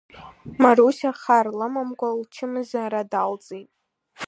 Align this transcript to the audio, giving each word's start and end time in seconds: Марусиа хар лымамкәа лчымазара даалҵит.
Марусиа 0.61 1.11
хар 1.21 1.47
лымамкәа 1.59 2.09
лчымазара 2.19 3.01
даалҵит. 3.11 3.69